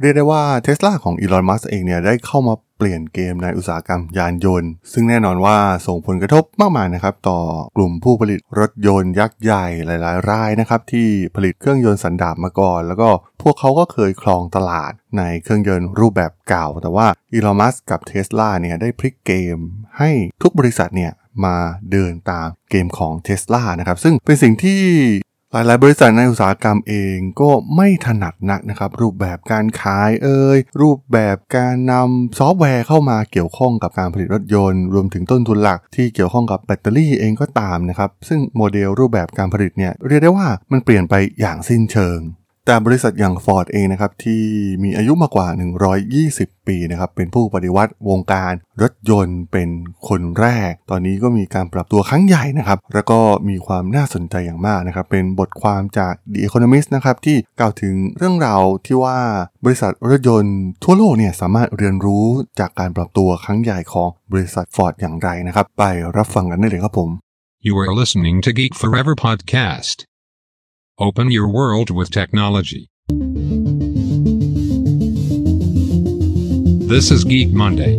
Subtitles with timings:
[0.00, 7.40] เรียกได้ว่าเท s l a ของอีลอน มัสเองเนี่ยได้เข้ามาเปลี่ยนเกมในอุตสาหกรรมยานยนต์ ซึ่งแน่นอนว่าส่งผลกระทบมากมายนะครับต่อ
[7.76, 13.08] กลุ่มผู้ผลิตรถยนต์ยักษ์ใหญ่หลายๆ รายนะครับที่ผลิตเครื่องยนต์สันดาปมาก่อน แล้วก็
[13.42, 19.58] พวกเขาก็เคยครองตลาดในเครื่องยนต์รูปแบบเก่า แต่ว่าอีลอน มัสกับเท s l a เนี่ยได้พลิกเกม
[19.98, 20.10] ให้
[20.42, 21.12] ทุกบริษัทเนี่ย
[21.44, 21.56] มา
[21.92, 24.80] เดินตามเกมของเท s l a นะครับซึ่งเป็นสิ่งที่
[25.52, 42.18] หลายๆ บริษัทในอุตสาหกรรมเองก็ไม่ถนัดนักนะครับ รูปแบบการขายเอ่ยรูปแบบการนำซอฟต์แวร์เข้ามาเกี่ยวข้องกับการผลิตรถยนต์ รวมถึงต้นทุนหลักที่เกี่ยวข้องกับแบตเตอรี่เองก็ตามนะครับ ซึ่งโมเดลรูปแบบการผลิตเนี่ยเรียกได้ว่ามันเปลี่ยนไปอย่างสิ้นเชิง
[42.70, 44.42] แต่บริษัทอย่าง Ford เองนะครับที่
[44.84, 45.46] มีอายุมากกว่า
[46.08, 49.68] 120 ปีนะครับเป็นผู้ปฏิวัติวงการรถยนต์เป็น
[50.08, 53.18] คนแรก ตอนนี้ก็มีการปรับตัวครั้งใหญ่นะครับแล้วก็
[53.48, 59.18] มีความน่าสนใจอย่างมากนะครับเป็นบทความจาก The Economist นะครับที่กล่าวถึงเรื่องราวที่ว่า
[59.64, 62.24] บริษัทรถยนต์ทั่วโลกเนี่ยสามารถเรียนรู้
[62.60, 65.84] จากการปรับตัวครั้งใหญ่ของบริษัท Ford อย่างไรนะครับไป
[66.16, 67.10] รับฟังกันได้เลยครับผม
[67.66, 70.07] You are listening to Geek Forever podcast.
[71.00, 72.90] Open your world with technology.
[76.92, 77.92] This is Geek Monday.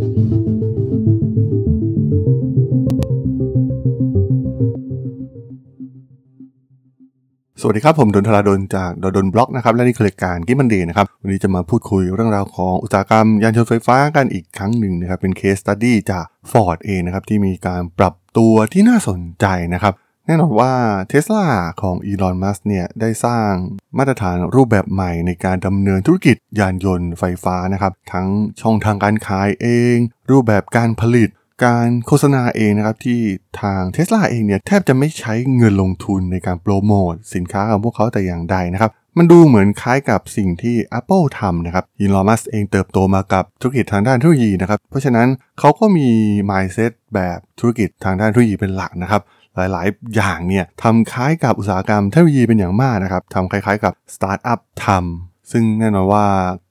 [7.62, 16.78] สวัสดีครับ ผมดล ธราดล จาก ด.ดล็อกนะครับ และนี่คือรายการ Geek Monday นะครับ วันนี้จะมาพูดคุยเรื่องราวของอุตสาหกรรมยานยนต์ไฟฟ้ากันอีกครั้งหนึ่งนะครับ เป็น case study จาก Ford
[16.86, 19.94] เองนะครับ ที่มีการปรับตัวที่น่าสนใจนะครับ
[20.30, 20.74] แน่นอนว่า
[21.08, 21.46] เท s l a
[21.82, 23.52] ของอีลอนมัสเนี่ยได้สร้าง
[23.98, 28.28] มาตรฐานรูปแบบใหม่ในการดำเนินธุรกิจยานยนต์ไฟฟ้านะครับ ทั้ง
[28.62, 29.96] ช่องทางการขายเอง
[30.32, 31.30] รูปแบบการผลิต
[31.66, 33.20] การโฆษณาเองนะครับ ที่
[33.62, 45.28] ทางเท s l a เองเนี่ยแทบจะไม่ใช้เงินลงทุนในการโปรโมทสินค้าของพวกเขาแต่อย่างใดนะครับมันดูเหมือนคล้ายกับสิ่งที่ Apple ทำนะครับอีลอนมัสเองเติบโตมากับธุรกิจทางด้านเทคโนโลยีนะครับ เพราะฉะนั้น
[45.60, 46.10] เขาก็มี
[46.50, 49.22] mindset แบบธุรกิจทางด้านเทคโนโลยีเป็นหลักนะครับ
[49.56, 56.26] หลายๆ อย่างเนี่ยทำคล้ายกับอุตสาหกรรมเทคโนโลยีเป็นอย่างมากนะครับทำคล้ายๆ กับสตาร์ทอัพทำซึ่งแน่นอนว่า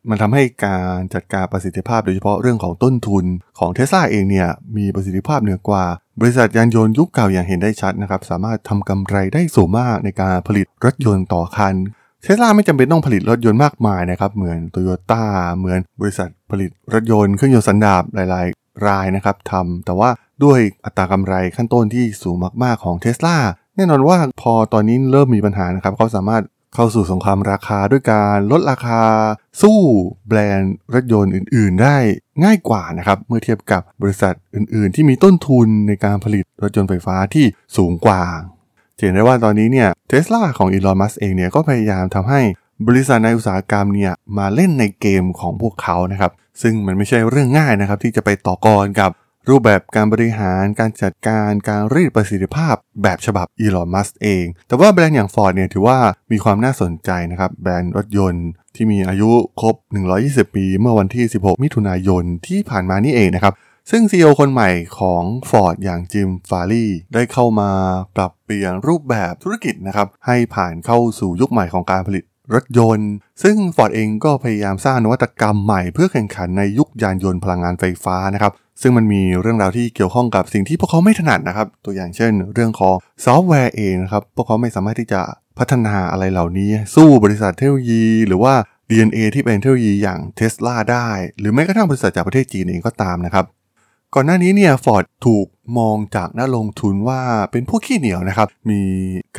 [0.08, 3.24] มันทำให้การจัดการประสิทธิภาพโดยเฉพาะเรื่องของต้นทุน
[3.58, 5.84] ของเทสลาเองเนี่ยมีประสิทธิภาพเหนือกว่า
[6.20, 11.74] บริษัทยานยนต์ยุคเก่าอย่างเห็นได้ชัดนะครับสามารถทำกำไรได้สูงมากในการผลิตรถยนต์ต่อคัน
[12.22, 15.22] เทสลาไม่จำเป็นต้องผลิตรถยนต์มากมายนะครับเหมือนโตโยต้า
[15.56, 20.10] เหมือนบริษัทผลิตรถยนต์เครื่องยนต์สันดาปหลาย ๆ รายนะครับทำแต่ว่า
[20.44, 23.36] ด้วยอัตรากำไรขั้นต้นที่สูงมาก ๆ ของเท s l a
[23.76, 26.42] แน่นอนว่าพอตอนนี้เริ่มมีปัญหานะครับ เขาสามารถ
[26.74, 29.00] เข้าสู่สงครามราคาด้วยการลดราคา
[29.62, 29.78] สู้
[30.28, 31.96] แบรนด์รถยนต์อื่น ๆ ได้
[32.44, 37.44] ง่ายกว่านะครับเมื่อเทียบกับบริษัทอื่น ๆ ที่มีต้นทุนในการผลิตรถยนต์ไฟฟ้าที่
[37.76, 38.22] สูงกว่า
[38.98, 42.40] เห็นได้ว่าตอนนี้เนี่ยเทสลาของอีลอนมัสเองเนี่ยก็พยายามทำให้
[42.86, 46.32] บริษัทในอุตสาหกรรมเนี่ยมาเล่นในเกมของพวกเขานะครับ
[46.62, 49.10] ซึ่งมันไม่ใช่เรื่องง่ายนะครับที่จะไปต่อกรกับ
[49.48, 55.98] รูปแบบการบริหารการจัดการการรีดประสิทธิภาพแบบฉบับอีลอนมัสเอง แต่ว่าแบรนด์อย่าง Ford เนี่ยถือว่า
[56.32, 59.74] มีความน่าสนใจนะครับ แบรนด์รถยนต์ที่มีอายุครบ
[60.14, 63.54] 120 ปี เมื่อวันที่ 16 มิถุนายนที่ผ่านมานี่เองนะครับ
[63.90, 67.70] ซึ่ง CEO คนใหม่ของ Ford อย่างจิมฟารีได้เข้ามา
[68.16, 73.10] ปรับเปลี่ยนรูปแบบธุรกิจนะครับให้ผ่านเข้าสู่ยุคใหม่ของการผลิต รถยนต์
[73.42, 82.94] ซึ่ง Ford เองก็พยายามสร้างนวัตกรรมใหม่เพื่อแข่งขันในยุคยานยนต์พลังงานไฟฟ้านะครับ ซึ่งมันมีเรื่องราวที่เกี่ยวข้องกับสิ่งที่พวกเขาไม่ถนัดนะครับ ตัวอย่างเช่น เรื่องของ
[83.24, 85.20] ซอฟต์แวร์เองนะครับ พวกเขาไม่สามารถที่จะ
[85.58, 88.54] พัฒนาอะไรเหล่านี้ สู้บริษัทเทคโนโลยี หรือว่า
[88.90, 91.08] DNA ที่เป็นเทคโนโลยีอย่างเทสลาได้
[91.38, 93.44] หรือแม้กระทั่งบริษัทจากประเทศจีนเองก็ตามนะครับ
[94.14, 95.46] ก่อนหน้านี้เนี่ยฟอร์ดถูก
[95.78, 97.20] มองจากนักลงทุนว่า
[97.52, 98.82] เป็นพวกขี้เหนียวนะครับ มี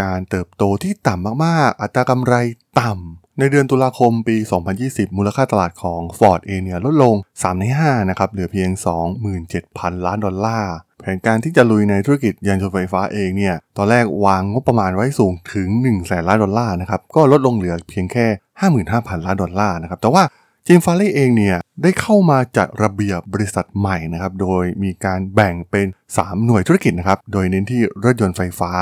[0.01, 2.33] การเติบโตที่ต่ำมากๆ อัตรากำไร
[2.81, 4.37] ต่ำ ในเดือนตุลาคมปี
[4.77, 8.69] 2020 มูลค่าตลาดของ Ford เองเนี่ยลดลง 3 ใน 5 นะครับ เหลือเพียง
[9.37, 18.25] 27,000 ล้านดอลลาร์แผนการที่จะลุยในธุรกิจยานยนต์ไฟฟ้าเองเนี่ย ตอนแรกวางงบประมาณไว้สูงถึง1แสนล้านดอลลาร์นะครับ ก็ลดลงเหลือเพียงแค่
[18.83, 20.23] 55,000 ล้านดอลลาร์นะครับ แต่ว่า
[20.67, 28.73] จิมฟาร์ลีย์เองเนี่ยได้เข้ามาจัดระเบียบบริษัทใหม่นะครับ โดยมีการแบ่งเป็น 3 หน่วยธุรกิจนะครับ โดยเน้นที่รถยนต์ไฟฟ้า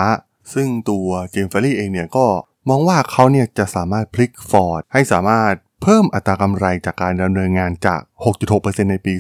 [0.54, 2.26] ซึ่งตัวจิมฟาร์ลีย์เองเนี่ยก็
[2.70, 5.54] มองว่าเขาเนี่ยจะสามารถพลิกฟอร์ดให้สามารถ
[5.84, 8.02] เพิ่มอัตรากำไรจากการดำเนินงานจาก
[8.46, 9.14] 6.6%ในปี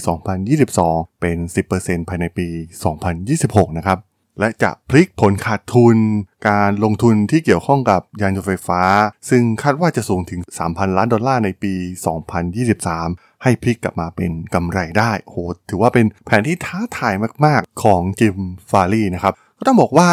[0.58, 1.38] 2022 เป็น
[1.74, 2.48] 10%ภายในปี
[3.14, 3.98] 2026 นะครับ
[4.40, 5.98] และจะพลิกผลขาดทุน
[6.50, 8.82] การลงทุนที่เกี่ยวข้องกับยานยนต์ไฟฟ้า
[9.30, 11.74] ซึ่งคาดว่าจะสูงถึง 3,000 ล้านดอลลาร์ในปี
[12.78, 15.38] 2023 ให้พลิกกลับมาเป็นกำไรได้โห
[15.70, 17.14] ถือว่าเป็นแผนที่ท้าทาย
[17.46, 18.38] มากๆของจิม
[18.72, 20.10] ฟารีนะครับก็ต้องบอกว่า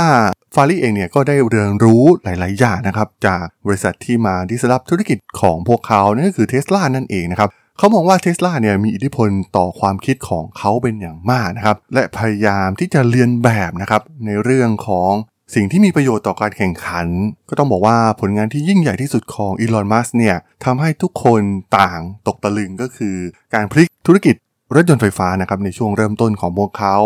[0.54, 15.12] ฟารี่เองเนี่ยก็ได้เรียนรู้หลาย ๆ อย่างนะครับ จากบริษัทที่มาดิสรับธุรกิจของพวกเขานั่นก็คือเทสลานั่นเองนะครับ เขามองว่าเทสลาเนี่ยมีอิทธิพลต่อความคิดของเขาเป็นอย่างมากนะครับ และพยายามที่จะเรียนแบบนะครับในเรื่องของ
[15.54, 17.06] สิ่งที่มีประโยชน์ต่อการแข่งขัน
[17.48, 21.42] ก็ต้องบอกว่าผลงานที่ยิ่งใหญ่ที่สุดของอีลอน มัสเนี่ยทำให้ทุกคน
[21.78, 23.16] ต่างตกตะลึงก็คือ
[23.54, 24.34] การพลิกธุรกิจ
[24.74, 26.96] รถยนต์ไฟฟ้านะครับในช่วงเริ่มต้นของพวกเขา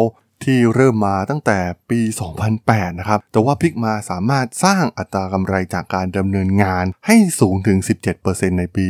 [0.45, 1.59] ที่เริ่มมาตั้งแต่
[1.91, 2.01] ปี
[2.51, 7.79] 2008 นะครับ แต่ว่าพิกมาสามารถสร้างอัตรากำไรจากการดำเนินงานให้สูงถึง
[8.19, 8.89] 17%ในปี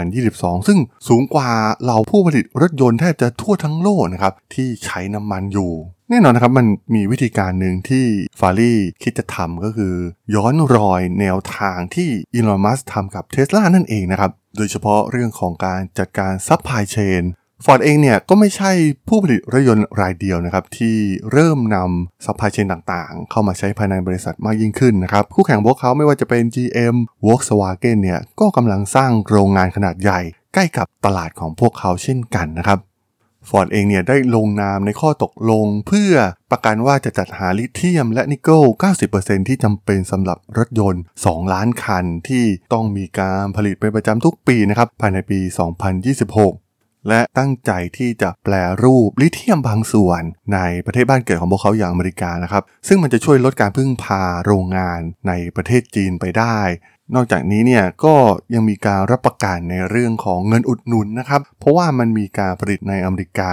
[0.00, 0.78] 2022 ซึ่ง
[1.08, 1.50] สูงกว่า
[1.82, 5.72] เหล่าผู้ผลิตรถยนต์แทบจะทั่วทั้งโลกนะครับ ที่ใช้น้ำมันอยู่
[6.10, 8.06] แน่นอนนะครับมันมีวิธีการหนึ่งที่
[8.40, 9.94] ฟาร์ลีย์คิดจะทำก็คือ
[10.34, 17.22] ย้อนรอยแนวทางที่อีลอนมัสทำกับเทสลานั่นเองนะครับ โดยเฉพาะเรื่องของการจัดการซัพพลายเชน
[17.66, 18.70] ฟอร์ดเองเนี่ยก็ไม่ใช่
[19.08, 20.96] ผู้ผลิตรถยนต์รายเดียวนะครับที่
[21.32, 26.96] เริ่มนำซัพพลายเชนต่างๆ เข้ามาใช้ภายในบริษัทมากยิ่งขึ้นนะครับคู่แข่งพวกเขาไม่ว่าจะเป็น GM
[27.26, 30.20] Volkswagen เนี่ยก็กำลังสร้างโรงงานขนาดใหญ่
[30.54, 32.78] ใกล้กับตลาดของพวกเขาเช่นกันนะครับ
[33.48, 36.12] ฟอร์ดเองเนี่ยได้ลงนามในข้อตกลง เพื่อ
[36.50, 38.62] ประกันว่าจะจัดหาลิเธียมและนิกเกิล
[39.06, 45.38] 90%ที่จำเป็นสำหรับรถยนต์ 2 ล้านคันที่ต้องมีการผลิตเป็นประจำทุกปีนะครับภายในปี
[46.04, 46.63] 2026
[47.08, 50.22] และตั้งใจที่จะแปลรูปลิเธียมบางส่วน
[50.54, 56.58] ในประเทศบ้านเกิดของพวกเขาอย่างอเมริกานะครับ ซึ่งมันจะช่วยลดการพึ่งพาโรงงานในประเทศจีนไปได้
[57.14, 58.14] นอกจากนี้เนี่ยก็
[58.54, 63.52] ยังมีการรับประกันในเรื่องของเงินอุดหนุนนะครับ เพราะว่ามันมีการผลิตในอเมริกา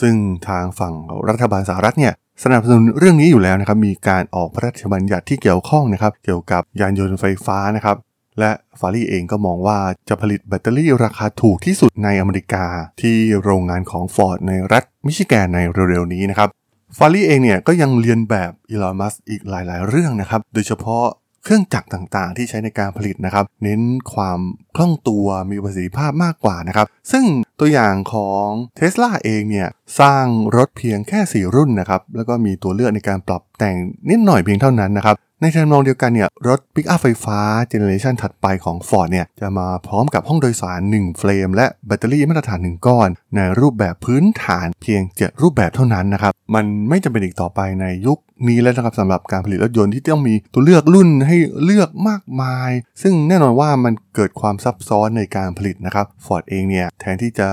[0.00, 0.14] ซึ่ง
[0.48, 0.94] ทางฝั่ง
[1.28, 2.14] รัฐบาลสหรัฐเนี่ย
[2.44, 7.96] สนับสนุนเรื่องนี้อยู่แล้วนะครับ มีการออกพระราชบัญญัติที่เกี่ยวข้องนะครับ เกี่ยวกับยานยนต์ไฟฟ้านะครับ
[8.40, 9.78] และฟารีเองก็มองว่า
[10.08, 12.64] จะผลิตแบตเตอรี่ราคาถูกที่สุดในอเมริกา
[13.00, 15.58] ที่โรงงานของฟอร์ดในรัฐมิชิแกนใน
[15.90, 16.48] เร็วๆนี้นะครับ
[16.96, 21.04] ฟาร์ลีย์เองเนี่ยก็ยังเลียนแบบอีลอนมัสอีกหลายๆ เรื่องนะครับ โดยเฉพาะ
[21.44, 23.80] เครื่องจักรต่างๆ ที่ใช้ในการผลิตนะครับ เน้น
[24.14, 24.40] ความ
[24.76, 27.24] คล่องตัวมีประสิทธิภาพมากกว่านะครับ ซึ่ง
[27.60, 28.46] ตัวอย่างของ
[28.76, 29.68] เท s l a เองเนี่ย
[30.00, 30.24] สร้าง
[30.56, 33.76] รถเพียงแค่ 4 รุ่นนะครับ แล้วก็มีตัวเลือกในการปรับแต่ง
[34.10, 37.38] นิดหน่อยเพียงเท่านั้นนะครับ ในทำนองเดียวกันเนี่ยรถปิกอัพไฟฟ้า
[37.68, 48.18] เจเนอเรชันถัดไปของ Ford เนี่ยจะมาพร้อมกับห้องโดยสาร 1 เฟรม และแบตเตอรี่มาตรฐาน 1 ก้อน ในรูปแบบพื้นฐานเพียง 7 รูปแบบเท่านั้นนะครับ มันไม่จำเป็นอีกต่อไปในยุค
[48.48, 52.70] นี้แล้วนะครับสำหรับการผลิตรถยนต์ที่ต้องมีตัวเลือกรุ่นให้เลือกมากมาย
[53.02, 57.48] ซึ่งแน่นอนว่ามันเกิดความซับซ้อนในการผลิตนะครับ Ford เองเนี่ยแทนที่จะ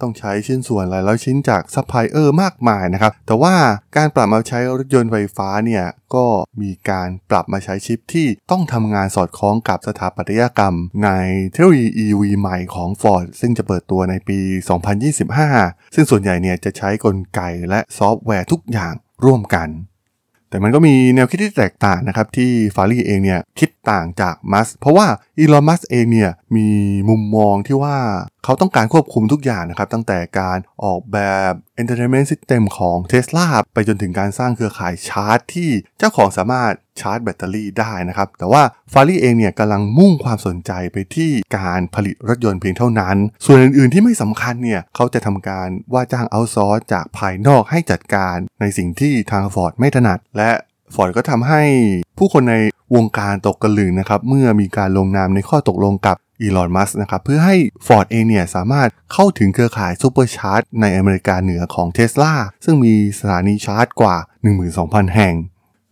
[0.00, 3.54] ต้องใช้ชิ้นส่วนหลายร้อยชิ้นจากซัพพลายเออร์มากมายนะครับ แต่ว่า
[3.96, 6.26] การปรับมาใช้รถยนต์ไฟฟ้าเนี่ยก็
[6.60, 10.74] มีการปรับมาใช้ชิปที่ต้องทำงานสอดคล้องกับสถาปัตยกรรม
[11.04, 11.10] ใน
[11.50, 14.38] เทคโนโลยี EV ใหม่ของ Ford ซึ่งจะเปิดตัวในปี
[15.16, 18.94] 2025 ซึ่งส่วนใหญ่เนี่ยจะใช้กลไกและซอฟต์แวร์ทุกอย่าง
[19.24, 19.70] ร่วมกัน
[20.50, 25.06] แต่มันก็มีแนวคิดที่แตกต่างนะครับที่ฟาร์ลีย์เองเนี่ยคิดต่างจากมัสเพราะว่า
[25.38, 26.68] อีลอนมัสเองเนี่ยมี
[27.08, 27.96] มุมมองที่ว่า
[28.44, 31.18] เขาต้องการควบคุมทุกอย่างนะครับ ตั้งแต่การออกแบ
[31.50, 38.62] บ Entertainment System ของ Tesla ไปจนถึงการสร้างเครือข่ายชาร์จที่เจ้าของสามารถชาร์จแบตเตอรี่ได้นะครับ แต่ว่า
[38.92, 50.50] ฟาร์ลีย์เองเนี่ยกำลังมุ่งความสนใจไปที่การผลิตรถยนต์เพียงเท่านั้น ส่วนอื่นๆที่ไม่สำคัญเนี่ยเขาจะทำการว่าจ้าง outsource ากภายนอกให้จัดการในสิ่งที่ทางฟอร์ดไม่ถนัดและ
[50.94, 51.62] ฟอร์ดก็ทำให้
[52.18, 52.56] ผู้คนใน
[52.94, 57.56] วงการตกตะลึงนะครับเมื่อมีการลงนามในข้อตกลงกับอีลอนมัสนะครับเพื่อให้
[57.86, 62.34] Ford เองเนี่ยสามารถเข้าถึงเครือข่ายซูเปอร์ชาร์จในอเมริกาเหนือของ Tesla
[62.64, 64.16] ซึ่งมีสถานีชาร์จกว่า
[64.66, 65.34] 12,000 แห่ง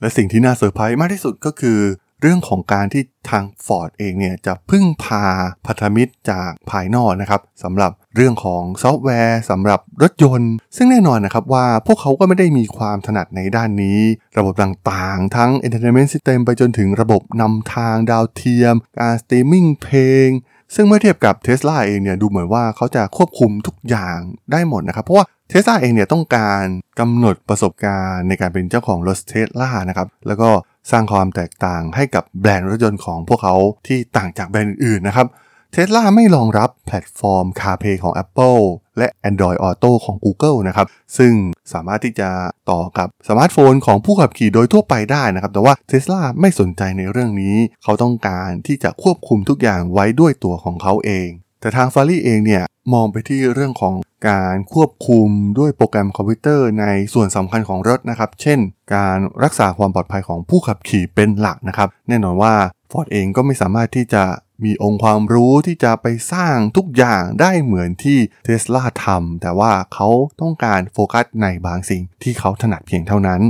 [0.01, 1.79] และสิ่งที่น่าเซอร์ไพรส์มากที่สุดก็คือ
[2.21, 5.25] เรื่องของการที่ทาง Ford เองเนี่ยจะพึ่งพา
[5.67, 13.99] พันธมิตรจากภายนอกนะครับสำหรับ เรื่องของซอฟต์แวร์สำหรับรถยนต์ ซึ่งแน่นอนนะครับว่าพวกเขาก็ไม่ได้มีความถนัดในด้านนี้
[14.39, 20.29] ระบบต่างๆ ทั้ง Entertainment System ไปจนถึงระบบนำทางดาวเทียม การสตรีมมิ่งเพลง
[20.75, 24.19] ซึ่งเมื่อเทียบกับ Tesla เองเนี่ยดูเหมือนว่าเขาจะควบคุมทุกอย่าง
[24.53, 26.65] ได้หมดนะครับ เพราะว่า Tesla เองเนี่ยต้องการ
[27.01, 30.51] กำหนดประสบการณ์ในการเป็นเจ้าของรถ Tesla นะครับแล้วก็
[30.91, 33.55] สร้างความแตกต่างให้กับแบรนด์รถยนต์ของพวกเขา
[33.87, 35.27] ที่ต่างจากแบรนด์อื่นนะครับ
[35.73, 38.63] Tesla ไม่รองรับแพลตฟอร์ม CarPlay ของ Apple
[38.99, 40.87] และ Android Auto ของ Google นะครับ
[41.19, 41.35] ซึ่ง
[41.73, 42.31] สามารถที่จะ
[42.71, 51.29] ต่อกับสมาร์ทโฟนของผู้ขับขี่โดยทั่วไปได้นะครับ แต่ว่า Tesla ไม่สนใจในเรื่องนี้ เขาต้องการที่จะควบคุมทุกอย่างไว้ด้วยตัวของเขาเอง
[51.61, 53.95] แต่ทางฟารี่เองเนี่ยมองไปที่เรื่องของ
[54.29, 58.59] การควบคุมด้วยโปรแกรมคอมพิวเตอร์ในส่วนสำคัญของรถนะครับ เช่น
[58.95, 62.55] การรักษาความปลอดภัยของผู้ขับขี่เป็นหลักนะครับ แน่นอนว่า
[62.91, 64.23] Ford เองก็ไม่สามารถที่จะ
[64.65, 70.09] มีองค์ความรู้ที่จะไปสร้างทุกอย่างได้เหมือนที่เทสลาทำแต่ว่าเขา
[70.41, 73.41] ต้องการโฟกัสในบางสิ่งที่เขาถนัดเพียงเท่านั้น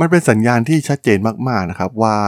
[0.00, 2.18] มันเป็นสัญญาณที่ชัดเจนมากๆนะครับว่า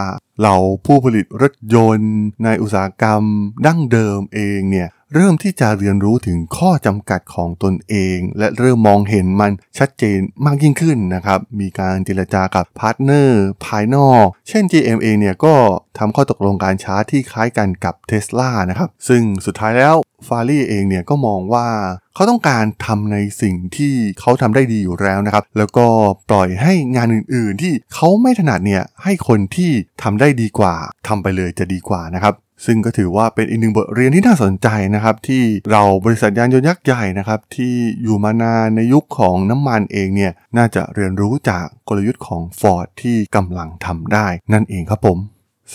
[0.42, 0.54] เหล่า
[0.86, 3.22] ผู้ผลิตรถยนต์ในอุตสาหกรรม
[3.66, 15.54] ดั้งเดิมเองเนี่ย เริ่มที่จะเรียนรู้ถึงข้อจำกัดของตนเอง และเริ่มมองเห็นมันชัดเจนมากยิ่งขึ้นนะครับ มีการเจรจากับพาร์ทเนอร์ภายนอก เช่น GM เองเนี่ยก็
[15.98, 19.94] ทำข้อตกลงการชาร์จที่คล้ายกันกับ Tesla นะครับ ซึ่งสุดท้ายแล้ว
[20.28, 21.68] Farley เองเนี่ยก็มองว่า
[22.14, 25.86] เขาต้องการทำในสิ่งที่เขาทำได้ดีอยู่แล้วนะครับ แล้วก็
[26.30, 29.70] ปล่อยให้งานอื่นๆ ที่เขาไม่ถนัดเนี่ยให้คนที่
[30.02, 30.74] ทำได้ดีกว่า
[31.08, 32.34] ทำไปเลยจะดีกว่านะครับ
[32.64, 45.18] ซึ่งก็ถือว่าเป็นอีกหนึ่งบทเรียนที่น่าสนใจนะครับ ที่เราบริษัทยานยนต์ยักษ์ใหญ่นะครับ ที่อยู่มานานในยุคของน้ำมันเองเนี่ยน่าจะเรียนรู้จากกลยุทธ์ของ Ford ที่กำลังทำได้ นั่นเองครับผม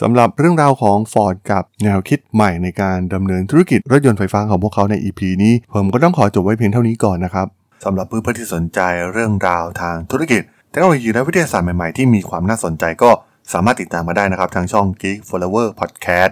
[0.01, 7.47] สำหรับเรื่องราวของ Ford กับแนวคิดใหม่ในการดำเนินธุรกิจรถยนต์ไฟฟ้าของพวกเขาใน EP นี้ ผมก็ต้องขอจบไว้เพียงเท่านี้ก่อนนะครับ
[7.85, 8.79] สำหรับเพื่อนๆที่สนใจ
[9.11, 13.11] เรื่องราวทางธุรกิจเทคโนโลยีและวิทยาศาสตร์ใหม่ๆที่มีความน่าสนใจก็
[13.53, 16.31] สามารถติดตามมาได้นะครับทางช่อง Geek Forever Podcast